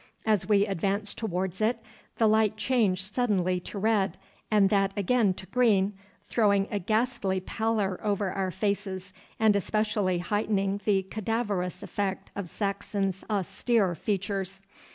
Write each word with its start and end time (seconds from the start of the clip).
As 0.25 0.49
we 0.49 0.65
advanced 0.65 1.19
towards 1.19 1.61
it 1.61 1.77
the 2.17 2.25
light 2.25 2.57
changed 2.57 3.13
suddenly 3.13 3.59
to 3.59 3.77
red, 3.77 4.17
and 4.49 4.71
that 4.71 4.91
again 4.97 5.35
to 5.35 5.45
green, 5.45 5.93
throwing 6.25 6.67
a 6.71 6.79
ghastly 6.79 7.39
pallor 7.39 7.99
over 8.03 8.31
our 8.31 8.49
faces, 8.49 9.13
and 9.39 9.55
especially 9.55 10.17
heightening 10.17 10.81
the 10.85 11.03
cadaverous 11.03 11.83
effect 11.83 12.31
of 12.35 12.49
Saxon's 12.49 13.23
austere 13.29 13.93
features. 13.93 14.63